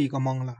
[0.00, 0.56] 一个懵了。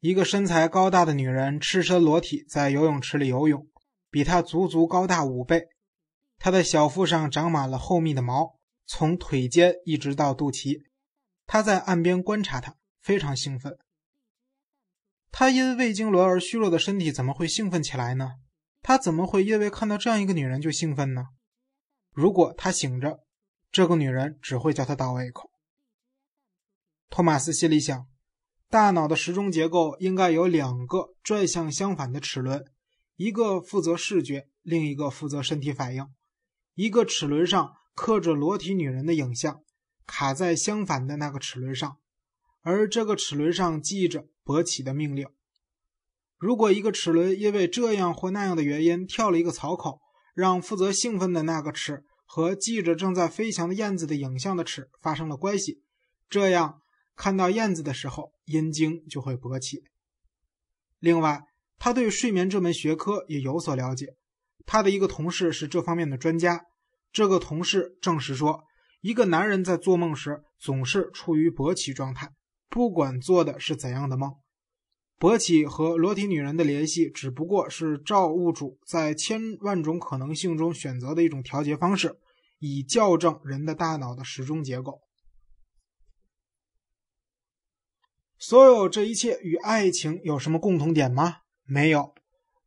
[0.00, 3.66] 一个身材高大的女人赤身裸体在游泳池里游泳，
[4.10, 5.68] 比她足足高大五倍。
[6.38, 10.82] 她的小腹上长满了厚密的毛，从腿间一直到肚脐。
[11.46, 13.78] 她在岸边观察她，非常兴奋。
[15.32, 18.34] 她因胃痉挛而虚弱的身体怎么会兴奋起来呢？
[18.82, 21.28] 她怎么会因为看到这样一个女人就兴奋呢？
[22.12, 23.24] 如果她醒着，
[23.72, 25.50] 这个女人只会叫她倒胃口。
[27.08, 28.06] 托马斯心里想。
[28.68, 32.64] 大脑的时钟结构应该有两个转向相反的齿轮，
[33.14, 36.06] 一个负责视觉，另一个负责身体反应。
[36.74, 39.62] 一个齿轮上刻着裸体女人的影像，
[40.04, 41.96] 卡在相反的那个齿轮上，
[42.62, 45.28] 而这个齿轮上记着勃起的命令。
[46.36, 50.00] 如果一个齿轮因为这样或那样的原因跳了一个槽口，
[50.34, 55.82] 让负责兴奋的那个齿和记着正在飞翔的燕子的影像的齿发生了关系，
[56.28, 56.82] 这样。
[57.14, 59.84] 看到燕子的时候，阴茎就会勃起。
[60.98, 61.44] 另外，
[61.78, 64.16] 他对睡眠这门学科也有所了解。
[64.64, 66.64] 他的一个同事是这方面的专家。
[67.12, 68.64] 这个同事证实说，
[69.00, 72.32] 一个男人在做梦时总是处于勃起状态，
[72.68, 74.32] 不管做的是怎样的梦。
[75.18, 82.18] 勃起和裸体女人的联系只不过是造物主在千万种可能性中选择的一种调节方式，
[82.58, 85.00] 以校正人的大脑的时钟结构。
[88.38, 91.36] 所有这一切与爱情有什么共同点吗？
[91.64, 92.14] 没有。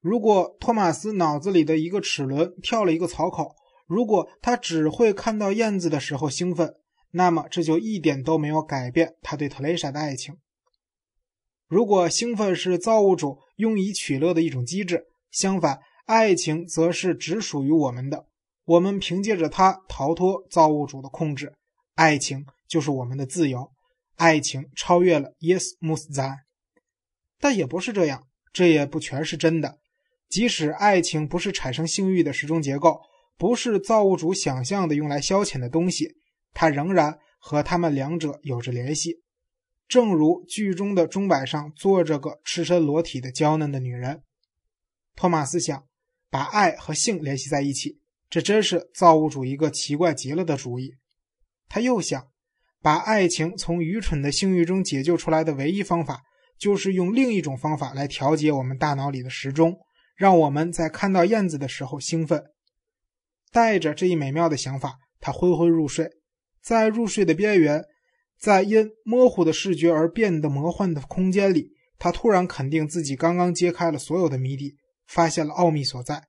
[0.02, 6.76] 如果托马斯脑子里的一个齿轮跳了一个槽口，如果他只会看到燕子的时候兴奋，
[7.12, 10.38] 那么这就一点都没有改变他对特蕾莎的爱情。
[11.68, 18.26] 如果兴奋是造物主用以取乐的一种机制，相反，爱情则是只属于我们的。
[18.66, 21.54] 我们凭借着它逃脱造物主的控制，
[21.96, 23.72] 爱情就是我们的自由。
[24.20, 26.40] 爱情超越了 Yes must die，
[27.40, 29.80] 但也不是这样，这也不全是真的。
[30.28, 33.00] 即使爱情不是产生性欲的时钟结构，
[33.38, 36.18] 不是造物主想象的用来消遣的东西，
[36.54, 39.24] 它仍然和他们两者有着联系。
[39.88, 44.24] 正如剧中的钟摆上坐着个赤身裸体的娇嫩的女人，
[45.16, 45.86] 托马斯想
[46.30, 50.96] 把爱和性联系在一起，这真是造物主一个奇怪极了的主意。
[51.70, 52.28] 他又想。
[52.82, 56.22] 把爱情从愚蠢的性欲中解救出来的唯一方法，
[56.58, 59.78] 就是用另一种方法来调节我们大脑里的时钟，
[60.16, 62.44] 让我们在看到燕子的时候兴奋。
[63.52, 66.10] 带着这一美妙的想法，他昏昏入睡。
[66.62, 67.84] 在入睡的边缘，
[68.38, 74.76] 在因模糊的视觉而变得魔幻的空间里，他突然肯定自己刚刚揭开了所有的谜底，
[75.08, 76.24] 发现了奥秘所在，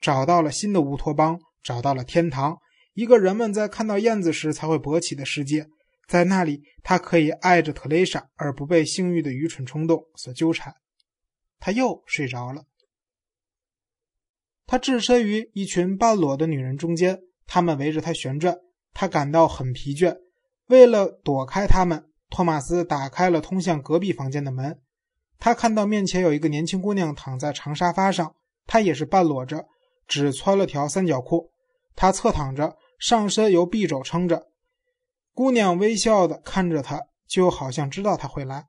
[0.00, 2.58] 找到了新的乌托邦，找到了天堂，
[2.94, 5.66] 一个人们在看到燕子时才会勃起的世界。
[6.12, 10.74] 在那里，他可以爱着特蕾莎，而不被性欲的愚蠢冲动所纠缠。
[11.58, 12.66] 他又睡着了。
[14.66, 18.58] 他置身于一群半裸的女人中间，她们围着他旋转。
[18.92, 20.14] 他感到很疲倦。
[20.66, 24.82] 为了躲开他们，托马斯打开了通向隔壁房间的门。
[25.38, 28.36] 他看到面前有一个年轻姑娘躺在长沙发上，
[28.66, 29.66] 她也是半裸着，
[30.06, 31.50] 只穿了条三角裤。
[31.96, 34.51] 她侧躺着，上身由臂肘撑着。
[35.34, 38.66] 姑娘微笑的看着他，就好像知道他会来。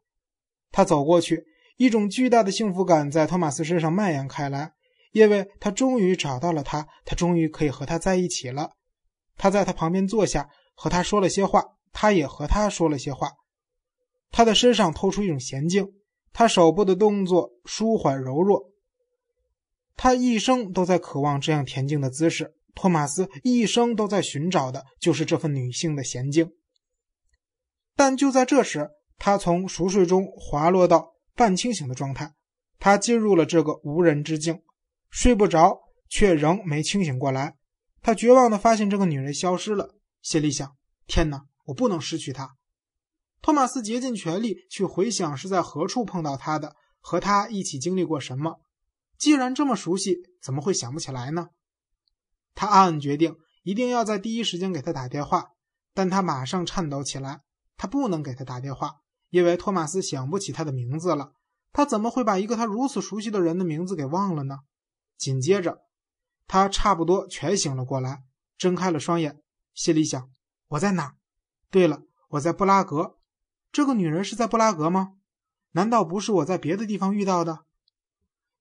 [0.72, 1.46] 他走过去，
[1.78, 4.74] 一种巨大的幸福感在托马斯身上蔓延开来，
[5.12, 8.72] 因为他终于找到了他，他终于可以和他在一起了。
[9.38, 13.32] 他在他旁边坐下，和他说了些话，他也和他说了些话。
[14.32, 15.88] 他的身上透出一种娴静，
[16.32, 18.72] 他手部的动作舒缓柔弱。
[19.96, 22.56] 他一生都在渴望这样恬静的姿势。
[22.76, 26.52] 托马斯一生都在寻找的就是这份女性的娴静，
[27.96, 32.34] 但就在这时，他从熟睡中滑落到半清醒的状态。
[32.80, 34.62] 他进入了这个无人之境，
[35.10, 35.80] 睡不着，
[36.10, 37.56] 却仍没清醒过来。
[38.02, 40.76] 他绝望地发现这个女人消失了，心里想：
[41.08, 42.58] 天哪，我不能失去她。
[43.42, 48.60] 托马斯竭尽全力去回想是在何处碰到她的，和她一起经历过什么。
[49.18, 51.48] 既然这么熟悉，怎么会想不起来呢？
[52.56, 55.52] 他暗暗决定，一定要在第一时间给他打电话，
[55.94, 57.42] 但他马上颤抖起来。
[57.76, 61.34] 他不能给他打电话，因为托马斯想不起他的名字了。
[61.72, 64.60] 他怎么会把一个他如此熟悉的人的名字给忘了呢？
[65.18, 65.82] 紧接着，
[66.48, 68.24] 他差不多全醒了过来，
[68.58, 69.42] 睁开了双眼，
[69.74, 70.30] 心里想：
[70.68, 71.16] 我在哪？
[71.72, 73.18] 对了，我在布拉格。
[73.72, 75.16] 这个女人是在布拉格吗？
[75.72, 77.66] 难道不是我在别的地方遇到的？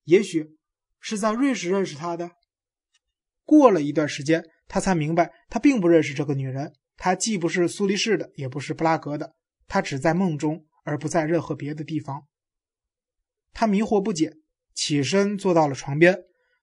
[0.05, 0.57] 也许
[0.99, 2.31] 是在瑞士认识她的。
[3.45, 6.73] 过了一段时间，他才明白，他并不认识这个女人。
[6.97, 9.35] 她既不是苏黎世的，也不是布拉格的，
[9.67, 12.27] 她只在梦中，而不在任何别的地方。
[13.53, 14.35] 他迷惑不解，
[14.75, 16.19] 起身坐到了床边。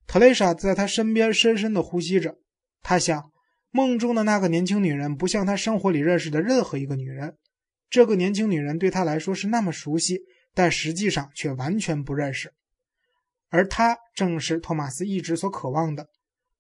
[0.08, 2.38] 特蕾莎在他身边深深的呼吸着。
[2.82, 3.32] 他想，
[3.70, 7.36] 梦中的那个年轻女人不像他生活里认识的任何一个女人。
[7.90, 10.22] 这个年轻女人对他来说是那么熟悉，
[10.54, 12.54] 但实际上却完全不认识。
[13.50, 16.08] 而她正是托马斯一直所渴望的。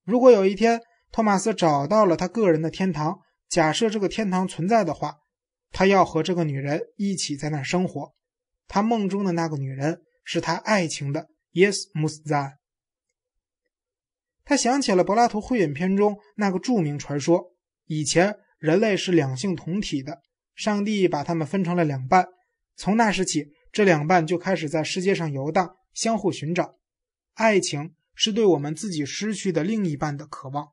[0.09, 5.17] 如果有一天托马斯找到了他个人的天堂，假设这个天堂存在的话，
[5.71, 8.15] 他要和这个女人一起在那儿生活。
[8.67, 12.53] 他梦中的那个女人是他爱情的 Yes Musa。
[14.43, 17.53] 他想起了柏拉图慧眼篇中那个著名传说：
[17.85, 20.23] 以前人类是两性同体的。
[20.55, 22.27] 上帝把他们分成了两半，
[22.75, 26.79] 从那时起，这两半就开始在世界上游荡，相互寻找。
[27.35, 30.67] 爱情是对我们自己失去的另一半的渴望。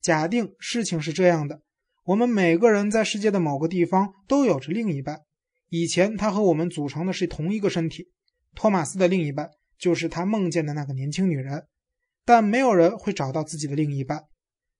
[0.00, 1.60] 假定事情是这样的，
[2.04, 5.20] 我们每个人在世界的某个地方都有着另一半。
[5.68, 8.08] 以前他和我们组成的是同一个身体。
[8.54, 11.66] 托马斯的另一半就是他梦见的那个年轻女人，
[12.24, 14.22] 但没有人会找到自己的另一半。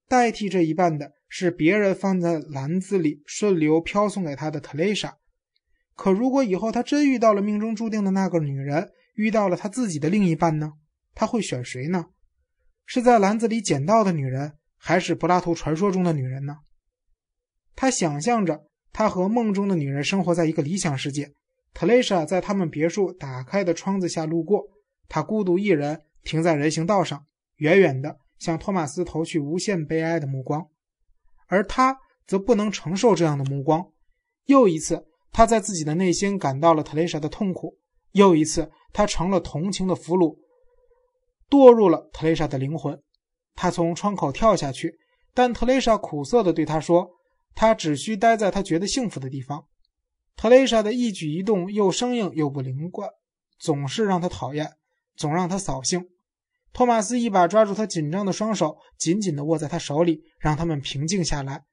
[0.07, 5.15] 代替这一半的是别人放在篮子里顺流飘送给他的特蕾莎。
[5.95, 10.71] 可如果以后他真遇到了命中注定的那个女人，遇到了他自己的另一半呢？
[11.15, 12.05] 他会选谁呢？
[12.85, 16.57] 是在篮子里捡到的女人，还是柏拉图传说中的女人呢？
[17.75, 21.33] 他想象着他和梦中的女人生活在一个理想世界。
[21.73, 24.61] 特蕾莎在他们别墅打开的窗子下路过，
[25.07, 27.25] 他孤独一人停在人行道上，
[27.55, 28.19] 远远的。
[28.37, 30.67] 向托马斯投去无限悲哀的目光，
[31.47, 31.97] 而他
[32.27, 33.93] 则不能承受这样的目光。
[34.45, 37.77] 又一次，他在自己的内心感到了特蕾莎的痛苦；
[38.11, 40.37] 又一次，他成了同情的俘虏，
[41.49, 42.99] 堕入了特蕾莎的灵魂。
[43.55, 44.97] 他从窗口跳下去，
[45.33, 47.09] 但特蕾莎苦涩地对他说
[47.55, 49.65] ：“他只需待在他觉得幸福的地方。”
[50.35, 53.09] 特蕾莎的一举一动又生硬又不灵贯，
[53.57, 54.73] 总是让他讨厌，
[55.15, 56.09] 总让他扫兴。
[56.73, 61.63] 托马斯一把抓住他紧张的双手，紧紧地握在他手里，让他们平静下来。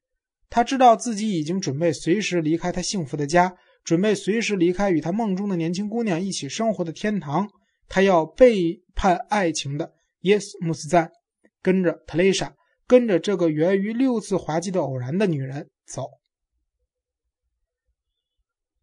[0.48, 7.48] 他知道自己已经准备随时离开他幸福的家，准备随时离开与他梦中的年轻姑娘一起生活的天堂。
[7.94, 11.12] 他要背叛爱情的耶斯穆斯赞，
[11.60, 12.54] 跟着特蕾莎，
[12.86, 16.08] 跟着这个源于六次滑稽的偶然的女人走。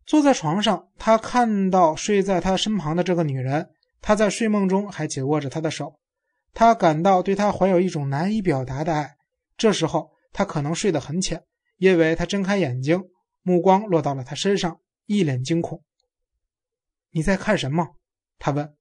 [0.05, 5.99] 坐在床上，他看到睡在他身旁的这个女人，他在睡梦中还紧握着她的手。
[6.53, 9.15] 他感到对她怀有一种难以表达的爱。
[9.57, 11.43] 这时候，他可能睡得很浅，
[11.77, 13.01] 因为他睁开眼睛，
[13.41, 15.83] 目光落到了他身上，一脸惊恐。
[17.09, 17.95] “你在看什么？”
[18.37, 18.75] 他问。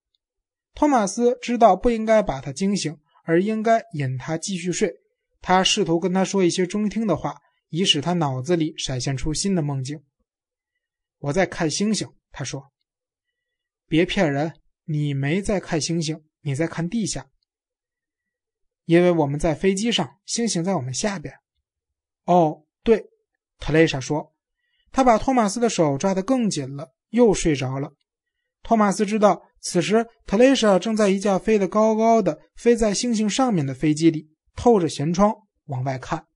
[0.78, 4.94] 托马斯知道不应该把他惊醒，而应该引他继续睡。
[5.40, 7.34] 他试图跟他说一些中听的话，
[7.69, 10.00] 以使他脑子里闪现出新的梦境。
[11.19, 12.70] “我在看星星。”他说。
[13.90, 14.54] “别骗人，
[14.84, 17.28] 你没在看星星，你在看地下。”
[18.86, 21.34] 因为我们在飞机上，星星在我们下边。
[22.26, 23.04] 哦，对，
[23.58, 24.32] 特蕾莎说。
[24.92, 27.94] 他把托马斯的手抓得更紧了，又睡着了。
[28.69, 35.35] 托马斯知道，此时特蕾莎正在一架飞得高高的、飞在星星上面的飞机里，透着舷窗
[35.69, 36.26] 往外看。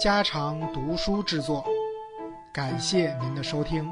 [0.00, 1.64] 家常读书制作，
[2.52, 3.88] 感谢您的收听。